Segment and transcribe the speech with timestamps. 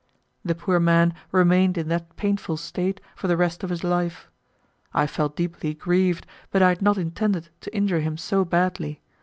[0.43, 4.31] The poor man remained in that painful state for the rest of his life.
[4.95, 8.99] I felt deeply grieved, but I had not intended to injure him so badly.